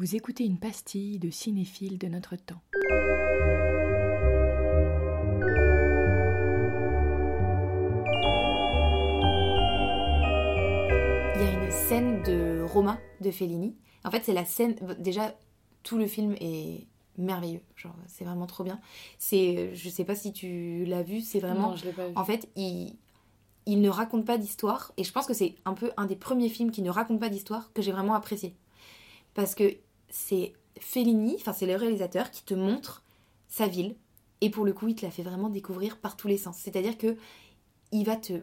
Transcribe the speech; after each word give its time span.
Vous 0.00 0.16
écoutez 0.16 0.46
une 0.46 0.56
pastille 0.56 1.18
de 1.18 1.28
cinéphile 1.28 1.98
de 1.98 2.06
notre 2.06 2.34
temps. 2.34 2.62
Il 11.36 11.42
y 11.42 11.44
a 11.44 11.52
une 11.52 11.70
scène 11.70 12.22
de 12.22 12.62
Roma 12.62 12.98
de 13.20 13.30
Fellini. 13.30 13.76
En 14.02 14.10
fait, 14.10 14.24
c'est 14.24 14.32
la 14.32 14.46
scène. 14.46 14.74
Déjà, 14.98 15.34
tout 15.82 15.98
le 15.98 16.06
film 16.06 16.34
est 16.40 16.86
merveilleux. 17.18 17.60
Genre, 17.76 17.94
c'est 18.06 18.24
vraiment 18.24 18.46
trop 18.46 18.64
bien. 18.64 18.80
C'est, 19.18 19.74
je 19.74 19.90
sais 19.90 20.04
pas 20.04 20.14
si 20.14 20.32
tu 20.32 20.86
l'as 20.86 21.02
vu. 21.02 21.20
C'est 21.20 21.40
vraiment. 21.40 21.72
Non, 21.72 21.76
je 21.76 21.84
l'ai 21.84 21.92
pas 21.92 22.08
vu. 22.08 22.14
En 22.16 22.24
fait, 22.24 22.48
il, 22.56 22.96
il 23.66 23.82
ne 23.82 23.90
raconte 23.90 24.24
pas 24.24 24.38
d'histoire. 24.38 24.92
Et 24.96 25.04
je 25.04 25.12
pense 25.12 25.26
que 25.26 25.34
c'est 25.34 25.56
un 25.66 25.74
peu 25.74 25.90
un 25.98 26.06
des 26.06 26.16
premiers 26.16 26.48
films 26.48 26.70
qui 26.70 26.80
ne 26.80 26.88
raconte 26.88 27.20
pas 27.20 27.28
d'histoire 27.28 27.70
que 27.74 27.82
j'ai 27.82 27.92
vraiment 27.92 28.14
apprécié. 28.14 28.56
Parce 29.34 29.54
que 29.54 29.76
c'est 30.10 30.52
Fellini, 30.78 31.36
enfin 31.38 31.52
c'est 31.52 31.66
le 31.66 31.76
réalisateur 31.76 32.30
qui 32.30 32.44
te 32.44 32.54
montre 32.54 33.02
sa 33.48 33.66
ville. 33.66 33.96
Et 34.40 34.50
pour 34.50 34.64
le 34.64 34.72
coup, 34.72 34.88
il 34.88 34.94
te 34.94 35.04
la 35.04 35.10
fait 35.10 35.22
vraiment 35.22 35.50
découvrir 35.50 35.98
par 35.98 36.16
tous 36.16 36.28
les 36.28 36.38
sens. 36.38 36.56
C'est-à-dire 36.56 36.96
que 36.96 37.16
il 37.92 38.04
va 38.04 38.16
te 38.16 38.42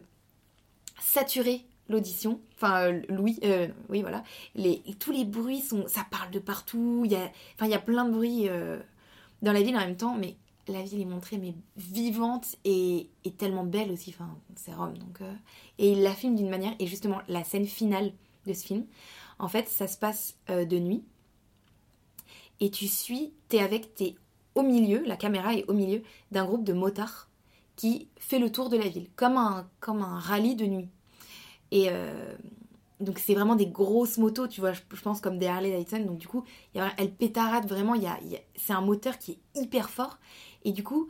saturer 1.00 1.64
l'audition. 1.88 2.40
Enfin, 2.54 2.92
euh, 2.92 3.02
euh, 3.44 3.68
oui, 3.88 4.02
voilà. 4.02 4.22
Les, 4.54 4.82
tous 4.98 5.10
les 5.10 5.24
bruits 5.24 5.60
sont. 5.60 5.86
Ça 5.86 6.06
parle 6.10 6.30
de 6.30 6.38
partout. 6.38 7.02
Il 7.04 7.12
y 7.12 7.16
a, 7.16 7.30
enfin, 7.54 7.66
il 7.66 7.70
y 7.70 7.74
a 7.74 7.80
plein 7.80 8.04
de 8.04 8.12
bruits 8.12 8.48
euh, 8.48 8.78
dans 9.42 9.52
la 9.52 9.62
ville 9.62 9.76
en 9.76 9.80
même 9.80 9.96
temps, 9.96 10.16
mais 10.16 10.36
la 10.68 10.82
ville 10.82 11.00
est 11.00 11.06
montrée 11.06 11.38
mais 11.38 11.54
vivante 11.76 12.56
et, 12.64 13.08
tellement 13.38 13.64
belle 13.64 13.90
aussi. 13.90 14.10
Enfin, 14.10 14.36
c'est 14.56 14.74
Rome, 14.74 14.98
donc. 14.98 15.20
et 15.78 15.92
il 15.92 16.02
la 16.02 16.14
filme 16.14 16.34
d'une 16.34 16.50
manière. 16.50 16.74
Et 16.78 16.86
justement, 16.86 17.20
la 17.28 17.44
scène 17.44 17.66
finale 17.66 18.12
de 18.46 18.52
ce 18.52 18.64
film, 18.66 18.86
en 19.38 19.48
fait, 19.48 19.68
ça 19.68 19.86
se 19.86 19.96
passe 19.96 20.36
de 20.48 20.78
nuit. 20.78 21.04
Et 22.60 22.70
tu 22.70 22.88
suis, 22.88 23.32
t'es 23.48 23.60
avec, 23.60 23.94
t'es 23.94 24.16
au 24.54 24.62
milieu, 24.62 25.02
la 25.04 25.16
caméra 25.16 25.54
est 25.54 25.64
au 25.68 25.74
milieu 25.74 26.02
d'un 26.32 26.44
groupe 26.44 26.64
de 26.64 26.72
motards 26.72 27.28
qui 27.76 28.08
fait 28.18 28.40
le 28.40 28.50
tour 28.50 28.68
de 28.68 28.76
la 28.76 28.88
ville, 28.88 29.08
comme 29.14 29.36
un, 29.36 29.68
comme 29.80 30.02
un 30.02 30.18
rallye 30.18 30.56
de 30.56 30.66
nuit. 30.66 30.88
Et 31.70 31.88
euh, 31.90 32.34
donc 33.00 33.18
c'est 33.20 33.34
vraiment 33.34 33.54
des 33.54 33.66
grosses 33.66 34.18
motos, 34.18 34.48
tu 34.48 34.60
vois, 34.60 34.72
je, 34.72 34.80
pense 35.02 35.20
comme 35.20 35.38
des 35.38 35.46
Harley 35.46 35.70
Davidson. 35.70 36.00
Donc 36.00 36.18
du 36.18 36.26
coup, 36.26 36.44
y 36.74 36.80
a, 36.80 36.92
elle 36.96 37.12
pétarade 37.12 37.68
vraiment, 37.68 37.94
y 37.94 38.02
y 38.02 38.06
a- 38.06 38.40
c'est 38.56 38.72
un 38.72 38.80
moteur 38.80 39.18
qui 39.18 39.32
est 39.32 39.60
hyper 39.60 39.90
fort. 39.90 40.18
Et 40.64 40.72
du 40.72 40.82
coup, 40.82 41.08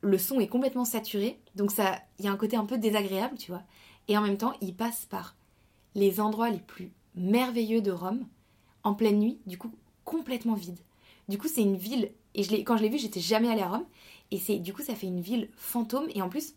le 0.00 0.18
son 0.18 0.40
est 0.40 0.48
complètement 0.48 0.84
saturé. 0.84 1.38
Donc 1.54 1.70
ça, 1.70 1.98
il 2.18 2.24
y 2.24 2.28
a 2.28 2.32
un 2.32 2.36
côté 2.36 2.56
un 2.56 2.64
peu 2.64 2.78
désagréable, 2.78 3.36
tu 3.36 3.50
vois. 3.50 3.62
Et 4.08 4.16
en 4.16 4.22
même 4.22 4.38
temps, 4.38 4.54
il 4.60 4.74
passe 4.74 5.06
par 5.06 5.36
les 5.94 6.20
endroits 6.20 6.50
les 6.50 6.58
plus 6.58 6.92
merveilleux 7.14 7.82
de 7.82 7.92
Rome, 7.92 8.26
en 8.82 8.94
pleine 8.94 9.18
nuit, 9.18 9.40
du 9.46 9.58
coup, 9.58 9.72
complètement 10.12 10.54
vide. 10.54 10.78
Du 11.28 11.38
coup, 11.38 11.48
c'est 11.48 11.62
une 11.62 11.76
ville, 11.76 12.10
et 12.34 12.42
je 12.44 12.54
quand 12.56 12.76
je 12.78 12.82
l'ai 12.84 12.88
vu, 12.94 12.98
j'étais 12.98 13.20
jamais 13.20 13.48
allée 13.50 13.62
à 13.62 13.68
Rome, 13.68 13.86
et 14.32 14.38
c'est 14.38 14.58
du 14.58 14.72
coup, 14.74 14.82
ça 14.82 14.94
fait 14.94 15.06
une 15.08 15.20
ville 15.20 15.48
fantôme, 15.56 16.08
et 16.14 16.22
en 16.22 16.28
plus, 16.28 16.54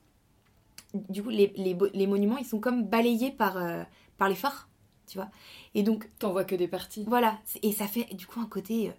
du 1.10 1.24
coup, 1.24 1.30
les, 1.30 1.52
les, 1.58 1.74
bo- 1.74 1.90
les 1.94 2.08
monuments, 2.08 2.38
ils 2.38 2.46
sont 2.46 2.60
comme 2.60 2.86
balayés 2.86 3.32
par, 3.32 3.58
euh, 3.58 3.84
par 4.18 4.30
les 4.30 4.36
phares, 4.36 4.70
tu 5.08 5.18
vois. 5.18 5.30
Et 5.74 5.84
donc, 5.84 6.10
T'en 6.20 6.32
vois 6.32 6.46
que 6.46 6.56
des 6.56 6.68
parties. 6.68 7.04
voilà, 7.08 7.38
et 7.62 7.72
ça 7.72 7.88
fait 7.88 8.14
du 8.14 8.26
coup 8.28 8.40
un 8.40 8.46
côté 8.48 8.90
euh, 8.90 8.94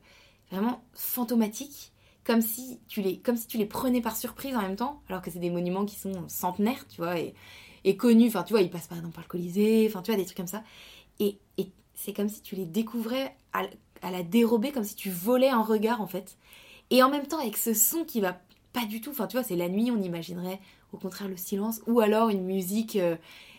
vraiment 0.51 0.83
fantomatique, 0.95 1.93
comme 2.25 2.43
si, 2.43 2.81
tu 2.89 3.03
les, 3.03 3.19
comme 3.19 3.37
si 3.37 3.47
tu 3.47 3.57
les 3.57 3.67
prenais 3.67 4.01
par 4.01 4.17
surprise 4.17 4.57
en 4.57 4.63
même 4.63 4.77
temps, 4.77 5.01
alors 5.09 5.23
que 5.23 5.31
c'est 5.31 5.39
des 5.39 5.51
monuments 5.51 5.85
qui 5.87 5.97
sont 5.97 6.29
centenaires, 6.29 6.87
tu 6.89 6.99
vois, 7.01 7.19
et, 7.19 7.35
et 7.85 7.97
connus, 7.97 8.29
enfin 8.29 8.43
tu 8.43 8.53
vois, 8.53 8.63
ils 8.63 8.71
passent 8.71 8.89
par 8.89 8.99
exemple 8.99 9.15
par 9.15 9.25
le 9.25 9.29
Colisée, 9.29 9.87
enfin 9.89 10.03
tu 10.03 10.11
vois, 10.11 10.19
des 10.19 10.25
trucs 10.25 10.37
comme 10.37 10.47
ça. 10.47 10.65
Et, 11.21 11.39
et 11.59 11.71
c'est 11.95 12.13
comme 12.13 12.29
si 12.29 12.43
tu 12.43 12.57
les 12.57 12.67
découvrais 12.67 13.37
à 13.53 13.65
la 14.23 14.71
comme 14.73 14.85
si 14.85 14.95
tu 14.95 15.11
volais 15.11 15.49
un 15.49 15.63
regard 15.63 16.01
en 16.01 16.07
fait. 16.07 16.37
Et 16.91 17.03
en 17.03 17.11
même 17.11 17.27
temps, 17.27 17.41
avec 17.41 17.57
ce 17.57 17.75
son 17.75 18.05
qui 18.05 18.21
va 18.21 18.39
pas 18.73 18.85
du 18.85 19.01
tout, 19.01 19.11
enfin 19.11 19.27
tu 19.27 19.37
vois, 19.37 19.45
c'est 19.45 19.57
la 19.57 19.69
nuit, 19.69 19.91
on 19.91 20.03
imaginerait 20.03 20.61
au 20.93 20.99
contraire 20.99 21.29
le 21.29 21.37
silence, 21.37 21.81
ou 21.87 22.01
alors 22.01 22.29
une 22.29 22.45
musique, 22.45 22.97
euh, 22.97 23.17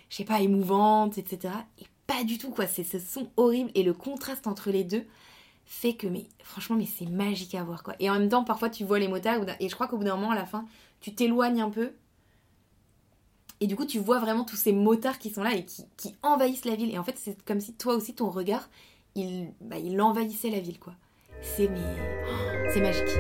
je 0.10 0.18
sais 0.18 0.24
pas, 0.24 0.42
émouvante, 0.42 1.18
etc. 1.18 1.54
Et 1.80 1.86
pas 2.08 2.24
du 2.24 2.38
tout, 2.38 2.50
quoi. 2.50 2.68
C'est 2.68 2.84
ce 2.84 3.00
son 3.00 3.30
horrible 3.38 3.72
et 3.76 3.84
le 3.84 3.94
contraste 3.94 4.48
entre 4.48 4.72
les 4.72 4.84
deux 4.84 5.06
fait 5.66 5.94
que, 5.94 6.08
mais 6.08 6.26
franchement, 6.44 6.78
mais 6.78 6.86
c'est 6.86 7.06
magique 7.06 7.54
à 7.54 7.64
voir, 7.64 7.84
quoi. 7.84 7.96
Et 8.00 8.10
en 8.10 8.14
même 8.14 8.30
temps, 8.30 8.46
parfois, 8.46 8.70
tu 8.70 8.86
vois 8.86 9.00
les 9.00 9.10
motards 9.10 9.42
et 9.60 9.68
je 9.68 9.76
crois 9.76 9.88
qu'au 9.88 9.98
bout 9.98 10.06
d'un 10.06 10.16
moment, 10.16 10.32
à 10.32 10.36
la 10.36 10.46
fin, 10.46 10.66
tu 11.02 11.14
t'éloignes 11.14 11.62
un 11.62 11.70
peu. 11.70 11.92
Et 13.60 13.68
du 13.68 13.76
coup, 13.76 13.86
tu 13.86 14.00
vois 14.00 14.20
vraiment 14.20 14.46
tous 14.46 14.56
ces 14.56 14.72
motards 14.72 15.20
qui 15.20 15.30
sont 15.30 15.44
là 15.44 15.54
et 15.54 15.66
qui, 15.66 15.84
qui 15.98 16.16
envahissent 16.24 16.66
la 16.66 16.76
ville. 16.76 16.94
Et 16.94 16.98
en 16.98 17.04
fait, 17.04 17.18
c'est 17.18 17.44
comme 17.44 17.60
si 17.60 17.74
toi 17.74 17.96
aussi, 17.96 18.16
ton 18.16 18.30
regard, 18.30 18.70
il, 19.18 19.54
bah, 19.62 19.78
il 19.78 20.00
envahissait 20.00 20.50
la 20.50 20.60
ville, 20.60 20.80
quoi. 20.80 20.94
C'est 21.42 21.68
mais... 21.68 21.80
oh, 22.26 22.70
c'est 22.74 22.82
magique. 22.82 23.18